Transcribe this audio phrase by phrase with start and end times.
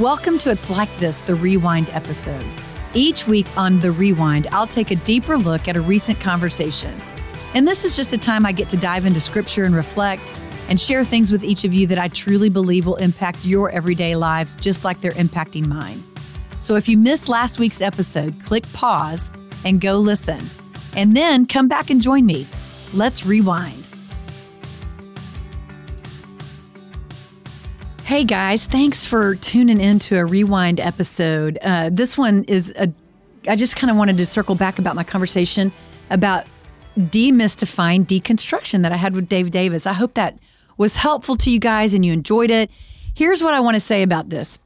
[0.00, 2.44] Welcome to It's Like This, the Rewind episode.
[2.92, 6.94] Each week on The Rewind, I'll take a deeper look at a recent conversation.
[7.54, 10.78] And this is just a time I get to dive into scripture and reflect and
[10.78, 14.54] share things with each of you that I truly believe will impact your everyday lives
[14.54, 16.04] just like they're impacting mine.
[16.60, 19.30] So if you missed last week's episode, click pause
[19.64, 20.40] and go listen.
[20.94, 22.46] And then come back and join me.
[22.92, 23.85] Let's rewind.
[28.06, 31.58] Hey guys, thanks for tuning in to a rewind episode.
[31.60, 32.92] Uh, this one is a,
[33.48, 35.72] I just kind of wanted to circle back about my conversation
[36.08, 36.46] about
[36.96, 39.88] demystifying deconstruction that I had with Dave Davis.
[39.88, 40.38] I hope that
[40.76, 42.70] was helpful to you guys and you enjoyed it.
[43.12, 44.60] Here's what I want to say about this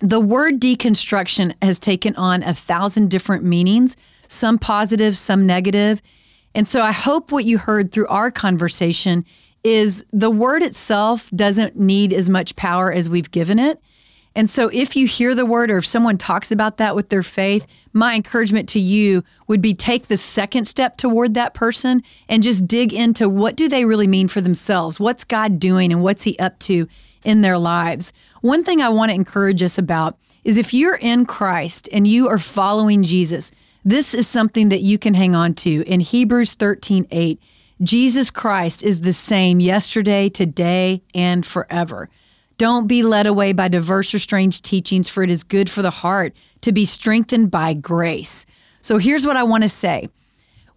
[0.00, 3.96] the word deconstruction has taken on a thousand different meanings,
[4.28, 6.00] some positive, some negative.
[6.54, 9.24] And so I hope what you heard through our conversation
[9.62, 13.80] is the word itself doesn't need as much power as we've given it.
[14.34, 17.22] And so if you hear the word or if someone talks about that with their
[17.22, 22.42] faith, my encouragement to you would be take the second step toward that person and
[22.42, 25.00] just dig into what do they really mean for themselves?
[25.00, 26.86] What's God doing and what's he up to
[27.24, 28.12] in their lives?
[28.40, 32.28] One thing I want to encourage us about is if you're in Christ and you
[32.28, 33.50] are following Jesus,
[33.84, 35.82] this is something that you can hang on to.
[35.82, 37.40] In Hebrews 13, 8,
[37.82, 42.10] Jesus Christ is the same yesterday, today, and forever.
[42.58, 45.90] Don't be led away by diverse or strange teachings, for it is good for the
[45.90, 48.44] heart to be strengthened by grace.
[48.82, 50.08] So here's what I want to say.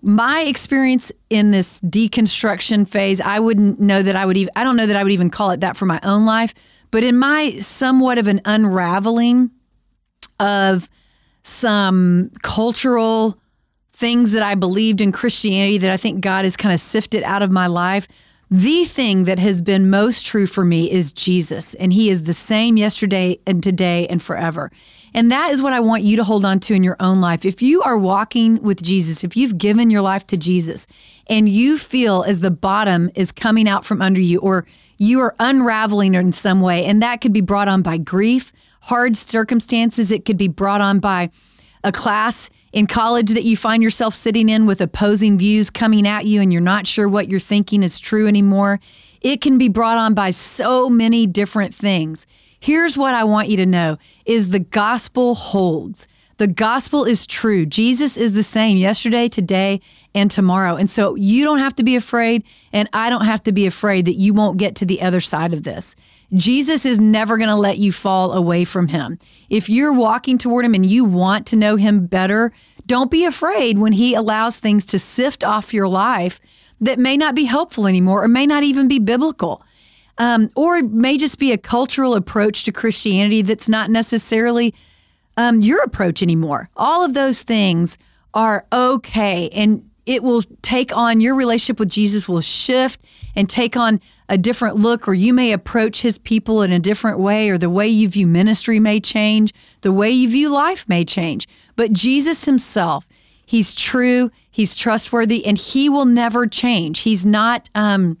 [0.00, 4.76] My experience in this deconstruction phase, I wouldn't know that I would even, I don't
[4.76, 6.54] know that I would even call it that for my own life,
[6.92, 9.50] but in my somewhat of an unraveling
[10.38, 10.88] of
[11.42, 13.41] some cultural
[14.02, 17.40] things that I believed in Christianity that I think God has kind of sifted out
[17.40, 18.08] of my life,
[18.50, 21.74] the thing that has been most true for me is Jesus.
[21.74, 24.72] And He is the same yesterday and today and forever.
[25.14, 27.44] And that is what I want you to hold on to in your own life.
[27.44, 30.88] If you are walking with Jesus, if you've given your life to Jesus
[31.28, 34.66] and you feel as the bottom is coming out from under you or
[34.98, 39.16] you are unraveling in some way, and that could be brought on by grief, hard
[39.16, 41.30] circumstances, it could be brought on by
[41.84, 46.24] a class in college that you find yourself sitting in with opposing views coming at
[46.26, 48.80] you and you're not sure what you're thinking is true anymore.
[49.20, 52.26] It can be brought on by so many different things.
[52.58, 56.08] Here's what I want you to know is the gospel holds.
[56.38, 57.66] The gospel is true.
[57.66, 59.80] Jesus is the same yesterday, today,
[60.14, 60.76] and tomorrow.
[60.76, 62.42] And so you don't have to be afraid,
[62.72, 65.52] and I don't have to be afraid that you won't get to the other side
[65.52, 65.94] of this.
[66.34, 69.18] Jesus is never going to let you fall away from him.
[69.50, 72.52] If you're walking toward him and you want to know him better,
[72.86, 76.40] don't be afraid when he allows things to sift off your life
[76.80, 79.62] that may not be helpful anymore or may not even be biblical.
[80.18, 84.74] Um, or it may just be a cultural approach to Christianity that's not necessarily
[85.36, 86.68] um, your approach anymore.
[86.76, 87.98] All of those things
[88.34, 89.48] are okay.
[89.50, 93.00] And it will take on your relationship with Jesus will shift
[93.36, 97.18] and take on a different look, or you may approach his people in a different
[97.18, 99.52] way, or the way you view ministry may change,
[99.82, 101.46] the way you view life may change.
[101.76, 103.06] But Jesus himself,
[103.44, 107.00] he's true, he's trustworthy, and he will never change.
[107.00, 108.18] He's not um,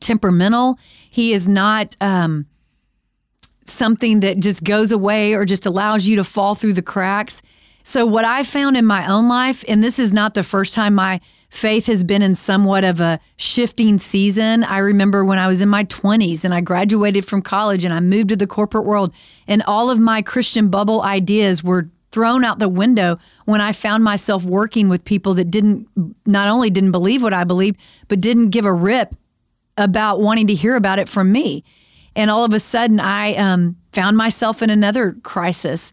[0.00, 0.78] temperamental,
[1.08, 1.96] he is not.
[2.00, 2.46] Um,
[3.64, 7.42] something that just goes away or just allows you to fall through the cracks.
[7.84, 10.94] So, what I found in my own life, and this is not the first time
[10.94, 11.20] my
[11.50, 14.64] faith has been in somewhat of a shifting season.
[14.64, 18.00] I remember when I was in my 20s and I graduated from college and I
[18.00, 19.12] moved to the corporate world,
[19.46, 24.04] and all of my Christian bubble ideas were thrown out the window when I found
[24.04, 25.88] myself working with people that didn't
[26.26, 29.14] not only didn't believe what I believed, but didn't give a rip
[29.76, 31.64] about wanting to hear about it from me.
[32.14, 35.92] And all of a sudden, I um, found myself in another crisis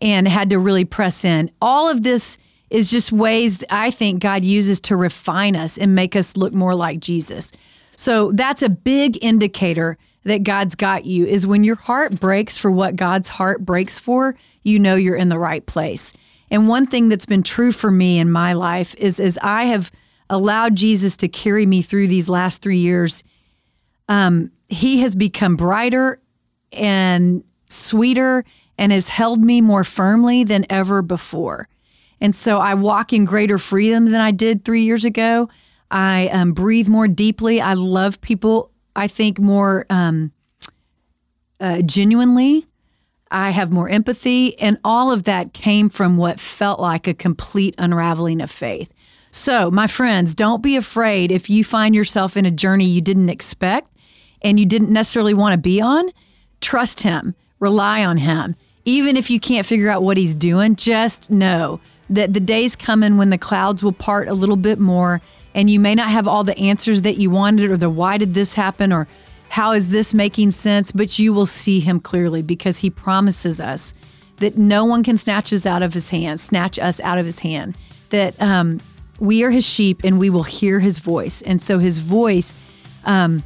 [0.00, 1.50] and had to really press in.
[1.60, 2.38] All of this
[2.70, 6.74] is just ways I think God uses to refine us and make us look more
[6.74, 7.52] like Jesus.
[7.96, 12.70] So that's a big indicator that God's got you is when your heart breaks for
[12.70, 16.12] what God's heart breaks for, you know you're in the right place.
[16.50, 19.90] And one thing that's been true for me in my life is as I have
[20.30, 23.22] allowed Jesus to carry me through these last three years,
[24.08, 26.20] um, he has become brighter
[26.72, 28.44] and sweeter
[28.78, 31.68] and has held me more firmly than ever before.
[32.20, 35.48] And so I walk in greater freedom than I did three years ago.
[35.90, 37.60] I um, breathe more deeply.
[37.60, 40.32] I love people, I think, more um,
[41.60, 42.66] uh, genuinely.
[43.30, 44.58] I have more empathy.
[44.58, 48.90] And all of that came from what felt like a complete unraveling of faith.
[49.30, 53.28] So, my friends, don't be afraid if you find yourself in a journey you didn't
[53.28, 53.94] expect
[54.40, 56.10] and you didn't necessarily want to be on.
[56.60, 58.56] Trust Him Rely on Him.
[58.88, 63.18] Even if you can't figure out what He's doing, just know that the day's coming
[63.18, 65.20] when the clouds will part a little bit more
[65.54, 68.32] and you may not have all the answers that you wanted or the why did
[68.32, 69.06] this happen or
[69.50, 73.92] how is this making sense, but you will see Him clearly because He promises us
[74.36, 77.40] that no one can snatch us out of His hand, snatch us out of His
[77.40, 77.76] hand.
[78.08, 78.80] That um,
[79.18, 82.54] we are His sheep and we will hear His voice, and so His voice.
[83.04, 83.44] Um,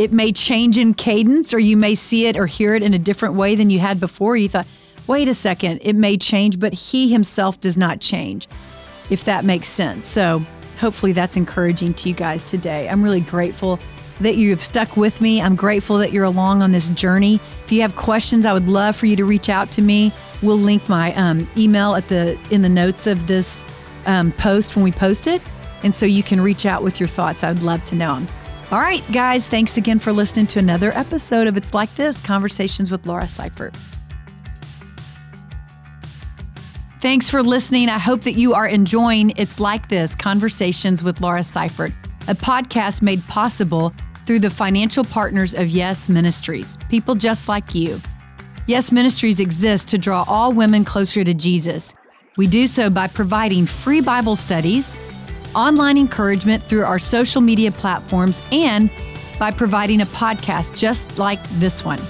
[0.00, 2.98] it may change in cadence, or you may see it or hear it in a
[2.98, 4.34] different way than you had before.
[4.34, 4.66] You thought,
[5.06, 8.48] wait a second, it may change, but He Himself does not change,
[9.10, 10.06] if that makes sense.
[10.06, 10.42] So,
[10.78, 12.88] hopefully, that's encouraging to you guys today.
[12.88, 13.78] I'm really grateful
[14.22, 15.42] that you've stuck with me.
[15.42, 17.38] I'm grateful that you're along on this journey.
[17.64, 20.14] If you have questions, I would love for you to reach out to me.
[20.42, 23.66] We'll link my um, email at the in the notes of this
[24.06, 25.42] um, post when we post it,
[25.82, 27.44] and so you can reach out with your thoughts.
[27.44, 28.39] I would love to know them.
[28.72, 32.88] All right, guys, thanks again for listening to another episode of It's Like This Conversations
[32.92, 33.76] with Laura Seifert.
[37.00, 37.88] Thanks for listening.
[37.88, 41.90] I hope that you are enjoying It's Like This Conversations with Laura Seifert,
[42.28, 43.92] a podcast made possible
[44.24, 48.00] through the financial partners of Yes Ministries, people just like you.
[48.68, 51.92] Yes Ministries exists to draw all women closer to Jesus.
[52.36, 54.96] We do so by providing free Bible studies
[55.54, 58.90] online encouragement through our social media platforms, and
[59.38, 62.00] by providing a podcast just like this one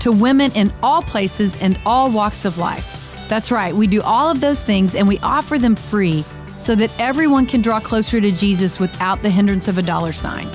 [0.00, 2.92] to women in all places and all walks of life.
[3.28, 6.24] That's right, we do all of those things and we offer them free
[6.58, 10.50] so that everyone can draw closer to Jesus without the hindrance of a dollar sign.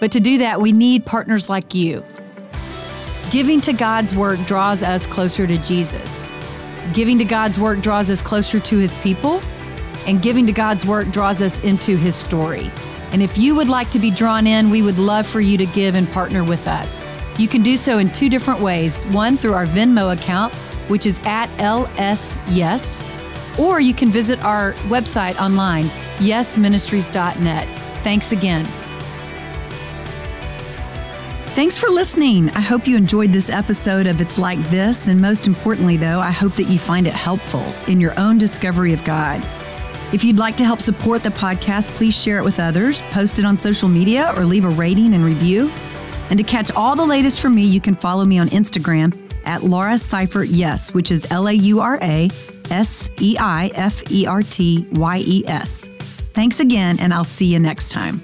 [0.00, 2.04] But to do that, we need partners like you.
[3.30, 6.22] Giving to God's work draws us closer to Jesus.
[6.92, 9.40] Giving to God's work draws us closer to his people
[10.06, 12.70] and giving to God's work draws us into His story.
[13.12, 15.66] And if you would like to be drawn in, we would love for you to
[15.66, 17.04] give and partner with us.
[17.38, 20.54] You can do so in two different ways one through our Venmo account,
[20.88, 23.02] which is at LSYes,
[23.58, 25.84] or you can visit our website online,
[26.16, 27.78] yesministries.net.
[28.02, 28.64] Thanks again.
[31.56, 32.50] Thanks for listening.
[32.50, 35.06] I hope you enjoyed this episode of It's Like This.
[35.06, 38.92] And most importantly, though, I hope that you find it helpful in your own discovery
[38.92, 39.42] of God.
[40.16, 43.44] If you'd like to help support the podcast, please share it with others, post it
[43.44, 45.70] on social media, or leave a rating and review.
[46.30, 49.14] And to catch all the latest from me, you can follow me on Instagram
[49.44, 52.30] at Laura Seifert Yes, which is L A U R A
[52.70, 55.84] S E I F E R T Y E S.
[56.32, 58.22] Thanks again, and I'll see you next time.